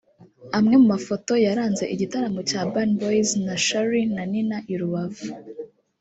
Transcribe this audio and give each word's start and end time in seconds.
Amwe 0.57 0.75
mu 0.81 0.87
mafoto 0.93 1.31
yaranze 1.45 1.83
igitaramo 1.93 2.39
cya 2.49 2.59
Urban 2.65 2.89
Boys 2.99 3.29
na 3.45 3.55
Charly 3.65 4.03
na 4.15 4.23
Nina 4.31 4.57
i 4.73 4.75
Rubavu 4.79 5.29